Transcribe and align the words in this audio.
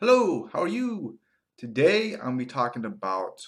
Hello, 0.00 0.48
how 0.52 0.62
are 0.62 0.68
you? 0.68 1.18
Today 1.56 2.12
I'm 2.12 2.20
going 2.20 2.38
to 2.38 2.44
be 2.44 2.48
talking 2.48 2.84
about 2.84 3.42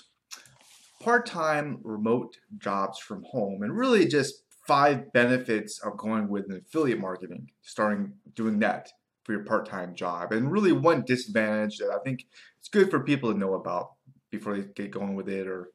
part-time 1.01 1.79
remote 1.85 2.39
jobs 2.59 2.99
from 2.99 3.23
home 3.23 3.63
and 3.63 3.79
really 3.79 4.05
just 4.09 4.43
five 4.67 5.13
benefits 5.13 5.79
of 5.79 5.97
going 5.97 6.29
with 6.29 6.47
an 6.51 6.61
affiliate 6.67 6.99
marketing, 6.99 7.53
starting 7.63 8.15
doing 8.35 8.59
that 8.59 8.89
for 9.23 9.31
your 9.31 9.45
part-time 9.45 9.95
job. 9.95 10.33
And 10.33 10.51
really 10.51 10.73
one 10.73 11.05
disadvantage 11.07 11.79
that 11.79 11.97
I 11.97 12.03
think 12.03 12.27
it's 12.59 12.69
good 12.69 12.91
for 12.91 12.99
people 12.99 13.33
to 13.33 13.39
know 13.39 13.55
about 13.55 13.93
before 14.33 14.57
they 14.57 14.65
get 14.75 14.91
going 14.91 15.15
with 15.15 15.29
it 15.29 15.47
or 15.47 15.69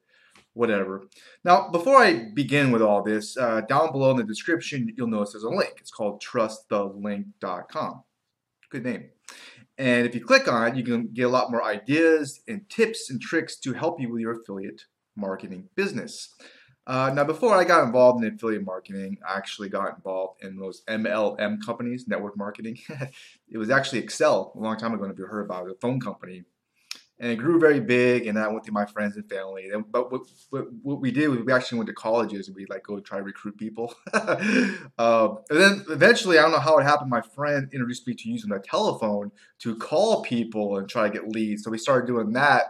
whatever. 0.52 1.04
Now, 1.42 1.70
before 1.70 1.96
I 1.96 2.32
begin 2.34 2.70
with 2.70 2.82
all 2.82 3.02
this, 3.02 3.38
uh, 3.38 3.62
down 3.62 3.92
below 3.92 4.10
in 4.10 4.18
the 4.18 4.24
description, 4.24 4.92
you'll 4.94 5.08
notice 5.08 5.32
there's 5.32 5.44
a 5.44 5.48
link. 5.48 5.76
It's 5.78 5.90
called 5.90 6.22
trustthelink.com. 6.22 8.02
Good 8.76 8.84
name. 8.84 9.08
And 9.78 10.06
if 10.06 10.14
you 10.14 10.22
click 10.22 10.52
on 10.52 10.68
it, 10.68 10.76
you 10.76 10.84
can 10.84 11.06
get 11.14 11.22
a 11.22 11.30
lot 11.30 11.50
more 11.50 11.64
ideas 11.64 12.42
and 12.46 12.68
tips 12.68 13.08
and 13.08 13.18
tricks 13.18 13.56
to 13.60 13.72
help 13.72 13.98
you 13.98 14.12
with 14.12 14.20
your 14.20 14.38
affiliate 14.38 14.82
marketing 15.16 15.70
business. 15.76 16.34
Uh, 16.86 17.10
now, 17.14 17.24
before 17.24 17.54
I 17.54 17.64
got 17.64 17.84
involved 17.84 18.22
in 18.22 18.34
affiliate 18.34 18.66
marketing, 18.66 19.16
I 19.26 19.38
actually 19.38 19.70
got 19.70 19.96
involved 19.96 20.44
in 20.44 20.58
those 20.58 20.82
MLM 20.90 21.64
companies, 21.64 22.06
network 22.06 22.36
marketing. 22.36 22.78
it 23.48 23.56
was 23.56 23.70
actually 23.70 24.00
Excel 24.00 24.52
a 24.54 24.60
long 24.60 24.76
time 24.76 24.92
ago, 24.92 25.06
if 25.06 25.18
you 25.18 25.24
heard 25.24 25.46
about 25.46 25.68
it, 25.68 25.72
a 25.72 25.80
phone 25.80 25.98
company 25.98 26.44
and 27.18 27.30
it 27.30 27.36
grew 27.36 27.58
very 27.58 27.80
big. 27.80 28.26
And 28.26 28.38
I 28.38 28.48
went 28.48 28.64
to 28.64 28.72
my 28.72 28.84
friends 28.84 29.16
and 29.16 29.28
family. 29.28 29.70
And, 29.70 29.90
but 29.90 30.12
what, 30.12 30.22
what, 30.50 30.66
what, 30.82 31.00
we 31.00 31.10
did 31.10 31.28
was 31.28 31.40
we 31.40 31.52
actually 31.52 31.78
went 31.78 31.88
to 31.88 31.94
colleges 31.94 32.48
and 32.48 32.56
we 32.56 32.66
like 32.66 32.82
go 32.82 33.00
try 33.00 33.18
to 33.18 33.24
recruit 33.24 33.56
people. 33.56 33.94
uh, 34.12 34.36
and 35.50 35.60
then 35.60 35.84
eventually, 35.88 36.38
I 36.38 36.42
don't 36.42 36.52
know 36.52 36.58
how 36.58 36.78
it 36.78 36.82
happened. 36.82 37.10
My 37.10 37.22
friend 37.22 37.68
introduced 37.72 38.06
me 38.06 38.14
to 38.14 38.28
using 38.28 38.50
the 38.50 38.58
telephone 38.58 39.32
to 39.60 39.76
call 39.76 40.22
people 40.22 40.76
and 40.76 40.88
try 40.88 41.08
to 41.08 41.12
get 41.12 41.28
leads. 41.28 41.64
So 41.64 41.70
we 41.70 41.78
started 41.78 42.06
doing 42.06 42.32
that. 42.34 42.64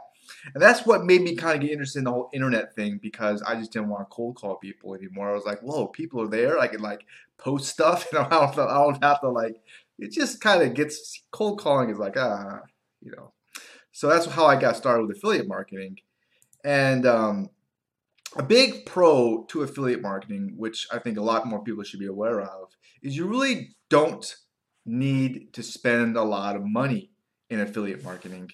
And 0.55 0.63
that's 0.63 0.87
what 0.87 1.05
made 1.05 1.23
me 1.23 1.35
kind 1.37 1.55
of 1.57 1.61
get 1.61 1.71
interested 1.71 2.01
in 2.01 2.05
the 2.05 2.13
whole 2.13 2.31
internet 2.33 2.75
thing 2.75 2.99
because 3.01 3.43
I 3.43 3.57
just 3.57 3.73
didn't 3.73 3.89
want 3.89 4.09
to 4.09 4.15
cold 4.15 4.37
call 4.37 4.57
people 4.57 4.95
anymore. 4.95 5.31
I 5.31 5.35
was 5.35 5.45
like, 5.45 5.61
whoa, 5.61 5.89
people 5.89 6.21
are 6.23 6.29
there. 6.29 6.59
I 6.59 6.69
can 6.69 6.81
like 6.81 7.05
post 7.39 7.69
stuff 7.69 8.07
and 8.13 8.21
I 8.21 8.29
don't, 8.29 8.59
I 8.59 8.75
don't 8.79 9.05
have 9.05 9.21
to 9.21 9.31
like, 9.31 9.61
it 9.99 10.13
just 10.13 10.41
kind 10.41 10.63
of 10.63 10.75
gets 10.75 11.23
cold 11.31 11.61
calling 11.61 11.91
is 11.91 11.99
like, 11.99 12.17
ah, 12.17 12.61
you 13.01 13.13
know, 13.13 13.33
so 13.97 14.09
that's 14.09 14.27
how 14.27 14.45
I 14.45 14.57
got 14.57 14.77
started 14.77 15.07
with 15.07 15.17
affiliate 15.17 15.49
marketing. 15.49 15.97
And 16.63 17.07
um, 17.07 17.49
a 18.37 18.43
big 18.43 18.85
pro 18.85 19.47
to 19.49 19.63
affiliate 19.63 20.03
marketing, 20.03 20.53
which 20.59 20.87
I 20.93 20.99
think 20.99 21.17
a 21.17 21.23
lot 21.23 21.47
more 21.47 21.65
people 21.65 21.83
should 21.83 22.01
be 22.01 22.07
aware 22.07 22.43
of, 22.43 22.77
is 23.03 23.17
you 23.17 23.27
really 23.27 23.71
don't 23.89 24.37
need 24.85 25.51
to 25.55 25.63
spend 25.63 26.19
a 26.19 26.23
lot 26.23 26.57
of 26.57 26.63
money 26.67 27.11
in 27.49 27.59
affiliate 27.59 28.05
marketing. 28.05 28.51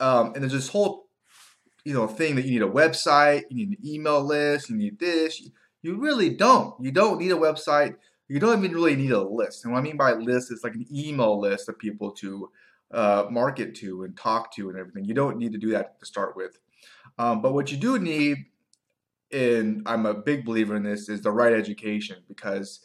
Um, 0.00 0.32
and 0.32 0.36
there's 0.36 0.54
this 0.54 0.68
whole, 0.68 1.04
you 1.84 1.92
know, 1.92 2.06
thing 2.06 2.36
that 2.36 2.46
you 2.46 2.52
need 2.52 2.66
a 2.66 2.72
website, 2.72 3.42
you 3.50 3.66
need 3.66 3.78
an 3.78 3.86
email 3.86 4.24
list, 4.24 4.70
you 4.70 4.76
need 4.76 4.98
this. 4.98 5.50
You 5.82 6.00
really 6.00 6.30
don't. 6.30 6.82
You 6.82 6.92
don't 6.92 7.18
need 7.18 7.32
a 7.32 7.36
website. 7.36 7.96
You 8.26 8.40
don't 8.40 8.64
even 8.64 8.74
really 8.74 8.96
need 8.96 9.10
a 9.10 9.20
list. 9.20 9.66
And 9.66 9.74
what 9.74 9.80
I 9.80 9.82
mean 9.82 9.98
by 9.98 10.14
list 10.14 10.50
is 10.50 10.64
like 10.64 10.76
an 10.76 10.86
email 10.90 11.38
list 11.38 11.68
of 11.68 11.78
people 11.78 12.12
to 12.12 12.48
uh, 12.92 13.26
market 13.30 13.74
to 13.76 14.04
and 14.04 14.16
talk 14.16 14.54
to 14.54 14.68
and 14.68 14.78
everything. 14.78 15.04
You 15.04 15.14
don't 15.14 15.38
need 15.38 15.52
to 15.52 15.58
do 15.58 15.70
that 15.70 15.98
to 16.00 16.06
start 16.06 16.36
with. 16.36 16.58
Um, 17.18 17.42
but 17.42 17.54
what 17.54 17.70
you 17.70 17.78
do 17.78 17.98
need, 17.98 18.38
and 19.32 19.82
I'm 19.86 20.06
a 20.06 20.14
big 20.14 20.44
believer 20.44 20.76
in 20.76 20.82
this, 20.82 21.08
is 21.08 21.22
the 21.22 21.32
right 21.32 21.52
education 21.52 22.18
because, 22.28 22.80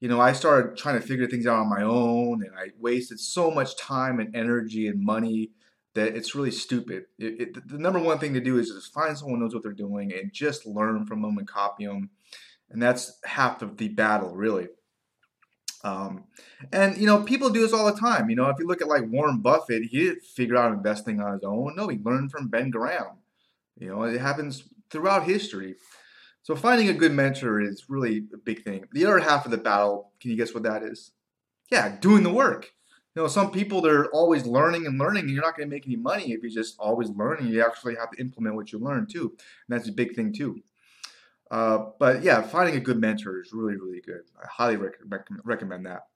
you 0.00 0.08
know, 0.08 0.20
I 0.20 0.32
started 0.32 0.76
trying 0.76 1.00
to 1.00 1.06
figure 1.06 1.26
things 1.26 1.46
out 1.46 1.60
on 1.60 1.68
my 1.68 1.82
own 1.82 2.42
and 2.44 2.52
I 2.58 2.70
wasted 2.78 3.20
so 3.20 3.50
much 3.50 3.76
time 3.76 4.20
and 4.20 4.34
energy 4.34 4.88
and 4.88 5.04
money 5.04 5.50
that 5.94 6.16
it's 6.16 6.34
really 6.34 6.50
stupid. 6.50 7.04
It, 7.18 7.40
it, 7.40 7.68
the 7.68 7.78
number 7.78 8.00
one 8.00 8.18
thing 8.18 8.34
to 8.34 8.40
do 8.40 8.58
is 8.58 8.68
just 8.68 8.92
find 8.92 9.16
someone 9.16 9.38
who 9.38 9.44
knows 9.44 9.54
what 9.54 9.62
they're 9.62 9.72
doing 9.72 10.12
and 10.12 10.32
just 10.32 10.66
learn 10.66 11.06
from 11.06 11.22
them 11.22 11.38
and 11.38 11.46
copy 11.46 11.86
them. 11.86 12.10
And 12.70 12.82
that's 12.82 13.20
half 13.24 13.62
of 13.62 13.76
the 13.76 13.88
battle, 13.88 14.34
really. 14.34 14.66
Um, 15.84 16.24
and 16.72 16.96
you 16.96 17.06
know, 17.06 17.22
people 17.22 17.50
do 17.50 17.60
this 17.60 17.74
all 17.74 17.84
the 17.84 18.00
time. 18.00 18.30
You 18.30 18.36
know, 18.36 18.48
if 18.48 18.58
you 18.58 18.66
look 18.66 18.80
at 18.80 18.88
like 18.88 19.04
Warren 19.06 19.38
Buffett, 19.38 19.84
he 19.84 20.04
didn't 20.04 20.24
figure 20.24 20.56
out 20.56 20.72
investing 20.72 21.20
on 21.20 21.34
his 21.34 21.44
own. 21.44 21.76
No, 21.76 21.88
he 21.88 21.98
learned 21.98 22.32
from 22.32 22.48
Ben 22.48 22.70
Graham. 22.70 23.18
You 23.78 23.88
know, 23.88 24.02
it 24.04 24.20
happens 24.20 24.64
throughout 24.90 25.24
history. 25.24 25.76
So 26.42 26.56
finding 26.56 26.88
a 26.88 26.94
good 26.94 27.12
mentor 27.12 27.60
is 27.60 27.84
really 27.88 28.24
a 28.32 28.38
big 28.38 28.64
thing. 28.64 28.84
The 28.92 29.04
other 29.04 29.18
half 29.18 29.44
of 29.44 29.50
the 29.50 29.58
battle, 29.58 30.12
can 30.20 30.30
you 30.30 30.36
guess 30.36 30.54
what 30.54 30.62
that 30.64 30.82
is? 30.82 31.12
Yeah, 31.70 31.96
doing 32.00 32.22
the 32.22 32.32
work. 32.32 32.72
You 33.14 33.22
know, 33.22 33.28
some 33.28 33.50
people 33.50 33.80
they're 33.80 34.10
always 34.10 34.44
learning 34.44 34.86
and 34.86 34.98
learning, 34.98 35.22
and 35.22 35.30
you're 35.30 35.44
not 35.44 35.56
going 35.56 35.68
to 35.68 35.74
make 35.74 35.86
any 35.86 35.96
money 35.96 36.32
if 36.32 36.42
you're 36.42 36.50
just 36.50 36.76
always 36.78 37.10
learning. 37.10 37.48
You 37.48 37.64
actually 37.64 37.94
have 37.96 38.10
to 38.10 38.20
implement 38.20 38.56
what 38.56 38.72
you 38.72 38.78
learn 38.78 39.06
too, 39.06 39.30
and 39.30 39.68
that's 39.68 39.88
a 39.88 39.92
big 39.92 40.14
thing 40.14 40.32
too. 40.32 40.62
Uh, 41.54 41.90
but 42.00 42.24
yeah, 42.24 42.42
finding 42.42 42.74
a 42.74 42.80
good 42.80 43.00
mentor 43.00 43.40
is 43.40 43.52
really, 43.52 43.76
really 43.76 44.00
good. 44.00 44.22
I 44.42 44.46
highly 44.50 44.74
rec- 44.74 44.98
rec- 45.06 45.28
recommend 45.44 45.86
that. 45.86 46.06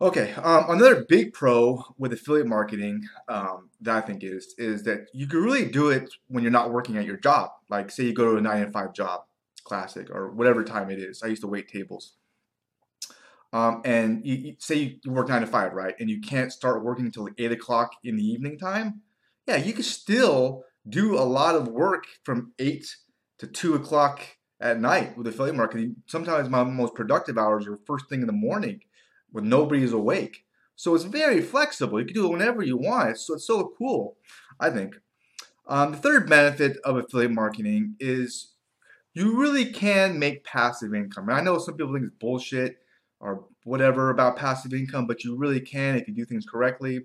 Okay, 0.00 0.32
um, 0.42 0.64
another 0.70 1.04
big 1.06 1.34
pro 1.34 1.84
with 1.98 2.14
affiliate 2.14 2.46
marketing 2.46 3.02
um, 3.28 3.68
that 3.82 3.94
I 3.94 4.00
think 4.06 4.24
is 4.24 4.54
is 4.56 4.84
that 4.84 5.08
you 5.12 5.26
can 5.26 5.42
really 5.42 5.66
do 5.66 5.90
it 5.90 6.08
when 6.28 6.42
you're 6.42 6.50
not 6.50 6.72
working 6.72 6.96
at 6.96 7.04
your 7.04 7.18
job. 7.18 7.50
Like, 7.68 7.90
say 7.90 8.04
you 8.04 8.14
go 8.14 8.32
to 8.32 8.38
a 8.38 8.40
nine 8.40 8.64
to 8.64 8.72
five 8.72 8.94
job, 8.94 9.24
classic, 9.64 10.08
or 10.10 10.30
whatever 10.30 10.64
time 10.64 10.88
it 10.90 10.98
is. 10.98 11.22
I 11.22 11.26
used 11.26 11.42
to 11.42 11.48
wait 11.48 11.68
tables. 11.68 12.14
Um, 13.52 13.82
and 13.84 14.24
you, 14.24 14.34
you, 14.34 14.56
say 14.58 14.98
you 15.04 15.12
work 15.12 15.28
nine 15.28 15.42
to 15.42 15.46
five, 15.46 15.74
right? 15.74 15.94
And 16.00 16.08
you 16.08 16.22
can't 16.22 16.50
start 16.50 16.82
working 16.82 17.04
until 17.04 17.28
eight 17.36 17.52
o'clock 17.52 17.90
in 18.02 18.16
the 18.16 18.24
evening 18.24 18.58
time. 18.58 19.02
Yeah, 19.46 19.56
you 19.56 19.74
can 19.74 19.82
still 19.82 20.64
do 20.88 21.18
a 21.18 21.20
lot 21.20 21.54
of 21.54 21.68
work 21.68 22.06
from 22.24 22.54
eight 22.58 22.96
to 23.38 23.46
two 23.46 23.74
o'clock 23.74 24.20
at 24.60 24.80
night 24.80 25.16
with 25.16 25.26
affiliate 25.26 25.56
marketing. 25.56 25.96
Sometimes 26.06 26.48
my 26.48 26.64
most 26.64 26.94
productive 26.94 27.36
hours 27.36 27.66
are 27.66 27.78
first 27.86 28.08
thing 28.08 28.20
in 28.20 28.26
the 28.26 28.32
morning 28.32 28.80
when 29.30 29.48
nobody 29.48 29.82
is 29.82 29.92
awake. 29.92 30.44
So 30.76 30.94
it's 30.94 31.04
very 31.04 31.40
flexible. 31.40 32.00
You 32.00 32.06
can 32.06 32.14
do 32.14 32.26
it 32.26 32.32
whenever 32.32 32.62
you 32.62 32.76
want. 32.76 33.18
So 33.18 33.34
it's 33.34 33.46
so 33.46 33.72
cool, 33.78 34.16
I 34.60 34.70
think. 34.70 34.96
Um, 35.66 35.92
the 35.92 35.98
third 35.98 36.28
benefit 36.28 36.76
of 36.84 36.96
affiliate 36.96 37.32
marketing 37.32 37.96
is 37.98 38.52
you 39.14 39.38
really 39.38 39.64
can 39.64 40.18
make 40.18 40.44
passive 40.44 40.94
income. 40.94 41.28
And 41.28 41.38
I 41.38 41.40
know 41.40 41.58
some 41.58 41.76
people 41.76 41.92
think 41.92 42.04
it's 42.04 42.14
bullshit 42.20 42.76
or 43.20 43.46
whatever 43.64 44.10
about 44.10 44.36
passive 44.36 44.74
income, 44.74 45.06
but 45.06 45.24
you 45.24 45.36
really 45.36 45.60
can 45.60 45.96
if 45.96 46.06
you 46.06 46.14
do 46.14 46.24
things 46.24 46.46
correctly. 46.46 47.00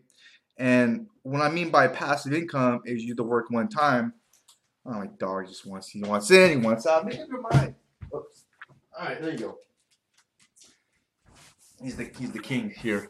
And 0.58 1.08
what 1.24 1.42
I 1.42 1.50
mean 1.50 1.72
by 1.72 1.88
passive 1.88 2.34
income 2.34 2.82
is 2.86 3.02
you 3.02 3.10
do 3.10 3.16
the 3.16 3.24
work 3.24 3.50
one 3.50 3.70
time 3.70 4.14
Oh, 4.86 4.94
my 4.94 5.08
dog 5.20 5.48
just 5.48 5.66
wants 5.66 5.90
he 5.90 6.02
wants 6.02 6.32
in, 6.32 6.50
he 6.50 6.66
wants 6.66 6.88
out. 6.88 7.06
Make 7.06 7.20
up 7.20 7.28
your 7.30 7.42
mind. 7.52 7.76
Oops. 8.16 8.46
All 8.98 9.06
right, 9.06 9.22
there 9.22 9.32
you 9.32 9.38
go. 9.38 9.58
He's 11.82 11.96
the 11.96 12.10
he's 12.18 12.32
the 12.32 12.40
king 12.40 12.70
here. 12.70 13.10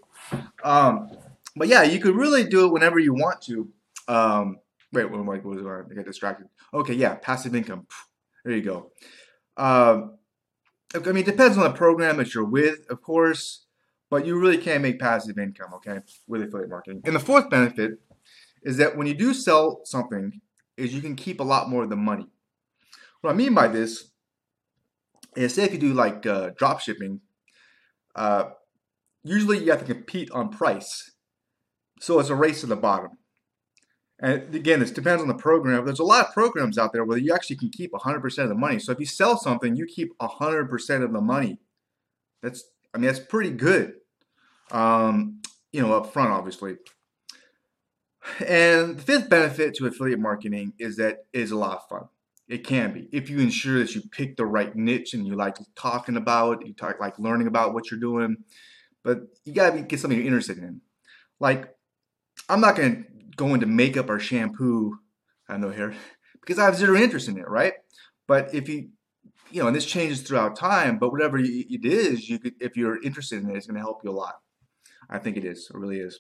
Um, 0.64 1.12
but 1.56 1.68
yeah, 1.68 1.84
you 1.84 2.00
could 2.00 2.16
really 2.16 2.44
do 2.44 2.66
it 2.66 2.72
whenever 2.72 3.00
you 3.00 3.14
want 3.14 3.42
to. 3.44 3.70
Um, 4.08 4.60
wait, 4.92 5.10
was 5.10 5.22
I 5.28 5.38
supposed 5.38 5.90
to 5.90 5.96
get 5.96 6.06
distracted? 6.06 6.48
Okay, 6.74 6.94
yeah, 6.94 7.16
passive 7.16 7.56
income. 7.56 7.88
There 8.44 8.56
you 8.56 8.62
go. 8.62 8.92
Um, 9.58 10.18
I 10.94 11.00
mean, 11.00 11.18
it 11.18 11.26
depends 11.26 11.58
on 11.58 11.64
the 11.64 11.72
program 11.72 12.18
that 12.18 12.34
you're 12.34 12.46
with, 12.46 12.86
of 12.90 13.02
course, 13.02 13.66
but 14.10 14.26
you 14.26 14.40
really 14.40 14.58
can 14.58 14.82
make 14.82 15.00
passive 15.00 15.38
income, 15.38 15.74
okay, 15.76 16.00
with 16.28 16.42
affiliate 16.42 16.70
marketing. 16.70 17.02
And 17.06 17.16
the 17.16 17.20
fourth 17.20 17.50
benefit 17.50 18.00
is 18.64 18.78
that 18.78 18.98
when 18.98 19.08
you 19.08 19.14
do 19.14 19.34
sell 19.34 19.82
something 19.86 20.42
is 20.78 20.94
you 20.94 21.02
can 21.02 21.16
keep 21.16 21.40
a 21.40 21.44
lot 21.44 21.70
more 21.70 21.84
of 21.84 21.90
the 21.90 21.96
money. 21.96 22.28
What 23.22 23.32
I 23.32 23.34
mean 23.34 23.54
by 23.54 23.68
this 23.68 24.12
is 25.36 25.54
say 25.54 25.64
if 25.64 25.74
you 25.74 25.80
do 25.80 25.94
like 25.94 26.26
uh, 26.26 26.52
drop 26.58 26.80
shipping, 26.82 27.22
uh, 28.16 28.46
usually 29.24 29.60
you 29.64 29.72
have 29.72 29.86
to 29.86 29.94
compete 29.94 30.32
on 30.32 30.50
price. 30.50 31.12
So 32.00 32.20
it's 32.20 32.30
a 32.30 32.36
race 32.36 32.62
to 32.62 32.68
the 32.68 32.76
bottom. 32.76 33.12
And 34.20 34.54
again, 34.54 34.80
this 34.80 34.92
depends 34.92 35.22
on 35.22 35.28
the 35.28 35.34
program. 35.34 35.84
There's 35.84 36.00
a 36.00 36.04
lot 36.04 36.28
of 36.28 36.34
programs 36.34 36.78
out 36.78 36.94
there 36.94 37.04
where 37.04 37.18
you 37.18 37.34
actually 37.34 37.56
can 37.56 37.70
keep 37.70 37.92
100% 37.92 38.44
of 38.44 38.50
the 38.50 38.56
money. 38.56 38.78
So 38.78 38.92
if 38.92 39.00
you 39.00 39.06
sell 39.06 39.36
something, 39.36 39.76
you 39.76 39.88
keep 39.88 40.16
100% 40.20 41.04
of 41.04 41.12
the 41.12 41.22
money. 41.22 41.60
That's, 42.44 42.64
I 42.94 43.00
mean, 43.00 43.08
that's 43.08 43.20
pretty 43.20 43.50
good. 43.50 43.96
Um, 44.70 45.42
you 45.72 45.82
know, 45.82 45.94
up 45.94 46.14
front, 46.14 46.32
obviously. 46.32 46.76
And 48.40 48.98
the 48.98 49.02
fifth 49.02 49.30
benefit 49.30 49.76
to 49.76 49.88
affiliate 49.88 50.20
marketing 50.20 50.74
is 50.80 50.98
that 50.98 51.26
it 51.34 51.40
is 51.40 51.52
a 51.52 51.58
lot 51.58 51.78
of 51.78 51.88
fun. 51.90 52.10
It 52.48 52.66
can 52.66 52.94
be 52.94 53.08
if 53.12 53.30
you 53.30 53.40
ensure 53.40 53.80
that 53.80 53.96
you 53.96 54.02
pick 54.12 54.36
the 54.36 54.46
right 54.46 54.76
niche 54.76 55.14
and 55.14 55.26
you 55.26 55.36
like 55.36 55.58
talking 55.76 56.18
about, 56.18 56.66
you 56.66 56.74
talk 56.74 57.00
like 57.00 57.18
learning 57.18 57.48
about 57.48 57.74
what 57.74 57.90
you're 57.90 58.00
doing. 58.00 58.38
But 59.04 59.22
you 59.46 59.54
gotta 59.54 59.82
get 59.82 60.00
something 60.00 60.18
you're 60.18 60.28
interested 60.28 60.58
in. 60.60 60.82
Like, 61.40 61.74
I'm 62.50 62.62
not 62.62 62.76
gonna 62.76 63.04
go 63.36 63.54
into 63.54 63.66
makeup 63.66 64.10
or 64.10 64.20
shampoo. 64.20 65.00
I 65.48 65.58
know 65.58 65.72
hair 65.72 65.96
because 66.42 66.60
I 66.60 66.66
have 66.66 66.76
zero 66.76 66.96
interest 66.98 67.28
in 67.28 67.38
it, 67.38 67.48
right? 67.48 67.74
But 68.28 68.54
if 68.54 68.70
you, 68.70 68.90
you 69.50 69.62
know, 69.62 69.68
and 69.68 69.76
this 69.76 69.86
changes 69.86 70.22
throughout 70.22 70.56
time. 70.56 71.00
But 71.00 71.12
whatever 71.12 71.40
it 71.40 71.86
is, 71.86 72.30
you 72.30 72.38
could, 72.38 72.54
if 72.60 72.78
you're 72.78 73.02
interested 73.02 73.42
in 73.44 73.50
it, 73.50 73.56
it's 73.56 73.66
gonna 73.66 73.80
help 73.80 74.02
you 74.04 74.12
a 74.12 74.14
lot. 74.14 74.36
I 75.10 75.18
think 75.18 75.38
it 75.38 75.46
is. 75.46 75.70
It 75.74 75.78
really 75.78 76.00
is. 76.00 76.20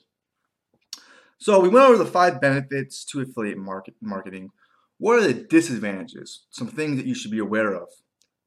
So 1.42 1.60
we 1.60 1.70
went 1.70 1.88
over 1.88 1.98
the 1.98 2.06
five 2.06 2.40
benefits 2.40 3.04
to 3.06 3.22
affiliate 3.22 3.58
market 3.58 3.96
marketing. 4.00 4.52
What 5.00 5.18
are 5.18 5.28
the 5.28 5.34
disadvantages? 5.34 6.46
Some 6.52 6.68
things 6.68 6.98
that 6.98 7.08
you 7.08 7.16
should 7.16 7.32
be 7.32 7.40
aware 7.40 7.74
of 7.74 7.90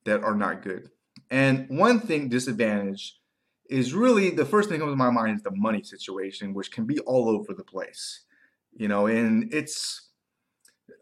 that 0.04 0.22
are 0.22 0.36
not 0.36 0.62
good. 0.62 0.90
And 1.28 1.66
one 1.68 1.98
thing 1.98 2.28
disadvantage 2.28 3.18
is 3.68 3.94
really 3.94 4.30
the 4.30 4.44
first 4.44 4.68
thing 4.68 4.78
that 4.78 4.84
comes 4.84 4.92
to 4.92 4.96
my 4.96 5.10
mind 5.10 5.38
is 5.38 5.42
the 5.42 5.50
money 5.50 5.82
situation, 5.82 6.54
which 6.54 6.70
can 6.70 6.86
be 6.86 7.00
all 7.00 7.28
over 7.28 7.52
the 7.52 7.64
place. 7.64 8.20
You 8.76 8.86
know, 8.86 9.08
and 9.08 9.52
it's 9.52 10.10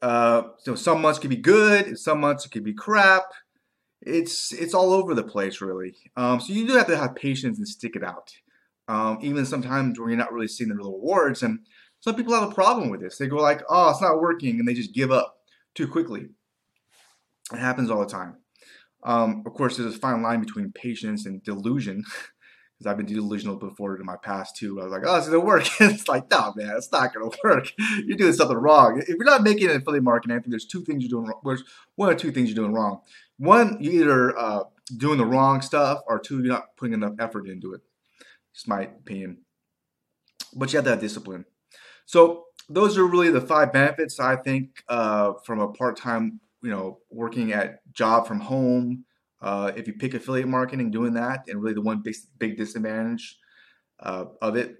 uh, 0.00 0.44
so 0.60 0.74
some 0.74 1.02
months 1.02 1.18
could 1.18 1.28
be 1.28 1.36
good, 1.36 1.98
some 1.98 2.20
months 2.20 2.46
it 2.46 2.52
could 2.52 2.64
be 2.64 2.72
crap. 2.72 3.24
It's 4.00 4.50
it's 4.54 4.72
all 4.72 4.94
over 4.94 5.14
the 5.14 5.24
place, 5.24 5.60
really. 5.60 5.94
Um, 6.16 6.40
so 6.40 6.54
you 6.54 6.66
do 6.66 6.72
have 6.72 6.86
to 6.86 6.96
have 6.96 7.16
patience 7.16 7.58
and 7.58 7.68
stick 7.68 7.96
it 7.96 8.02
out. 8.02 8.32
Um, 8.88 9.18
even 9.22 9.46
sometimes 9.46 9.98
when 9.98 10.08
you're 10.08 10.18
not 10.18 10.32
really 10.32 10.48
seeing 10.48 10.68
the 10.68 10.74
real 10.76 10.92
rewards, 10.92 11.42
and 11.42 11.60
some 12.00 12.16
people 12.16 12.34
have 12.34 12.50
a 12.50 12.54
problem 12.54 12.90
with 12.90 13.00
this. 13.00 13.16
They 13.16 13.28
go 13.28 13.36
like, 13.36 13.62
"Oh, 13.68 13.90
it's 13.90 14.02
not 14.02 14.20
working," 14.20 14.58
and 14.58 14.66
they 14.66 14.74
just 14.74 14.94
give 14.94 15.10
up 15.12 15.36
too 15.74 15.86
quickly. 15.86 16.30
It 17.52 17.58
happens 17.58 17.90
all 17.90 18.00
the 18.00 18.06
time. 18.06 18.36
Um, 19.04 19.42
of 19.46 19.52
course, 19.54 19.76
there's 19.76 19.94
a 19.94 19.98
fine 19.98 20.22
line 20.22 20.40
between 20.40 20.72
patience 20.72 21.26
and 21.26 21.42
delusion, 21.42 22.04
because 22.78 22.90
I've 22.90 22.96
been 22.96 23.06
delusional 23.06 23.56
before 23.56 23.96
in 23.96 24.04
my 24.04 24.16
past 24.16 24.56
too. 24.56 24.80
I 24.80 24.84
was 24.84 24.92
like, 24.92 25.02
"Oh, 25.06 25.16
it's 25.16 25.26
gonna 25.28 25.40
work," 25.40 25.64
it's 25.80 26.08
like, 26.08 26.30
"No, 26.30 26.52
man, 26.56 26.74
it's 26.76 26.90
not 26.90 27.14
gonna 27.14 27.30
work. 27.44 27.72
You're 28.04 28.18
doing 28.18 28.32
something 28.32 28.56
wrong. 28.56 29.00
If 29.00 29.08
you're 29.08 29.24
not 29.24 29.42
making 29.44 29.70
an 29.70 29.76
affiliate 29.76 30.04
marketing, 30.04 30.36
I 30.36 30.40
think 30.40 30.50
there's 30.50 30.66
two 30.66 30.84
things 30.84 31.02
you're 31.04 31.20
doing. 31.20 31.26
wrong. 31.44 31.58
One 31.94 32.08
or 32.08 32.14
two 32.14 32.32
things 32.32 32.48
you're 32.48 32.56
doing 32.56 32.72
wrong. 32.72 33.00
One, 33.38 33.78
you're 33.80 34.02
either 34.02 34.38
uh, 34.38 34.64
doing 34.96 35.18
the 35.18 35.26
wrong 35.26 35.62
stuff, 35.62 36.00
or 36.06 36.18
two, 36.18 36.38
you're 36.38 36.52
not 36.52 36.76
putting 36.76 36.94
enough 36.94 37.14
effort 37.18 37.48
into 37.48 37.74
it. 37.74 37.80
It's 38.54 38.68
my 38.68 38.82
opinion. 38.82 39.38
But 40.54 40.72
you 40.72 40.76
have 40.78 40.84
to 40.84 40.90
have 40.90 41.00
discipline. 41.00 41.44
So 42.06 42.46
those 42.68 42.98
are 42.98 43.06
really 43.06 43.30
the 43.30 43.40
five 43.40 43.72
benefits 43.72 44.20
I 44.20 44.36
think 44.36 44.82
uh, 44.88 45.32
from 45.44 45.60
a 45.60 45.68
part-time, 45.68 46.40
you 46.62 46.70
know, 46.70 46.98
working 47.10 47.52
at 47.52 47.80
job 47.92 48.26
from 48.26 48.40
home. 48.40 49.04
Uh, 49.40 49.72
if 49.74 49.88
you 49.88 49.94
pick 49.94 50.14
affiliate 50.14 50.46
marketing, 50.46 50.90
doing 50.90 51.14
that, 51.14 51.44
and 51.48 51.60
really 51.60 51.74
the 51.74 51.80
one 51.80 52.00
big, 52.00 52.14
big 52.38 52.56
disadvantage 52.56 53.38
uh, 54.00 54.26
of 54.40 54.56
it 54.56 54.76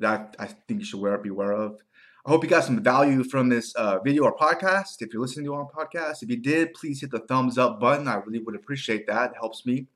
that 0.00 0.34
I 0.38 0.46
think 0.46 0.80
you 0.80 0.84
should 0.84 1.22
be 1.22 1.28
aware 1.28 1.52
of. 1.52 1.80
I 2.26 2.30
hope 2.30 2.42
you 2.42 2.50
got 2.50 2.64
some 2.64 2.82
value 2.82 3.24
from 3.24 3.48
this 3.48 3.74
uh, 3.76 3.98
video 4.00 4.24
or 4.24 4.36
podcast. 4.36 5.00
If 5.00 5.12
you're 5.12 5.22
listening 5.22 5.46
to 5.46 5.54
our 5.54 5.66
podcast, 5.66 6.22
if 6.22 6.28
you 6.28 6.36
did, 6.36 6.74
please 6.74 7.00
hit 7.00 7.10
the 7.10 7.20
thumbs 7.20 7.56
up 7.56 7.80
button. 7.80 8.08
I 8.08 8.16
really 8.16 8.40
would 8.40 8.56
appreciate 8.56 9.06
that. 9.06 9.30
It 9.30 9.36
helps 9.38 9.64
me. 9.64 9.86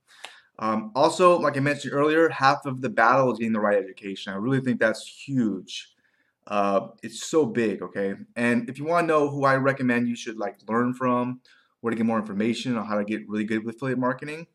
Um, 0.58 0.92
also, 0.94 1.38
like 1.38 1.56
I 1.56 1.60
mentioned 1.60 1.94
earlier, 1.94 2.28
half 2.28 2.64
of 2.66 2.80
the 2.80 2.88
battle 2.88 3.32
is 3.32 3.38
getting 3.38 3.52
the 3.52 3.60
right 3.60 3.78
education. 3.78 4.32
I 4.32 4.36
really 4.36 4.60
think 4.60 4.78
that's 4.78 5.06
huge. 5.06 5.90
Uh, 6.46 6.88
it's 7.02 7.24
so 7.24 7.46
big, 7.46 7.82
okay? 7.82 8.14
And 8.36 8.68
if 8.68 8.78
you 8.78 8.84
want 8.84 9.04
to 9.04 9.08
know 9.08 9.28
who 9.28 9.44
I 9.44 9.56
recommend 9.56 10.08
you 10.08 10.16
should 10.16 10.36
like 10.36 10.56
learn 10.68 10.94
from, 10.94 11.40
where 11.80 11.90
to 11.90 11.96
get 11.96 12.06
more 12.06 12.18
information 12.18 12.76
on 12.76 12.86
how 12.86 12.98
to 12.98 13.04
get 13.04 13.28
really 13.28 13.44
good 13.44 13.64
with 13.64 13.76
affiliate 13.76 13.98
marketing, 13.98 14.46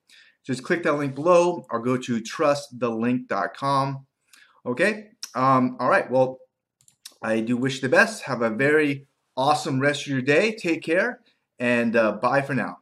just 0.44 0.64
click 0.64 0.84
that 0.84 0.94
link 0.94 1.16
below 1.16 1.66
or 1.70 1.80
go 1.80 1.98
to 1.98 2.22
trustthelink.com. 2.22 4.06
Okay? 4.66 5.10
Um, 5.36 5.78
all 5.80 5.90
right. 5.90 6.10
Well, 6.10 6.40
I 7.22 7.42
do 7.42 7.58
wish 7.58 7.82
the 7.82 7.90
best. 7.90 8.24
Have 8.24 8.42
a 8.42 8.50
very 8.50 9.08
awesome 9.36 9.80
rest 9.80 10.02
of 10.04 10.08
your 10.08 10.22
day. 10.22 10.56
Take 10.56 10.82
care 10.82 11.22
and 11.60 11.96
uh, 11.96 12.14
bye 12.14 12.42
for 12.42 12.56
now. 12.56 12.80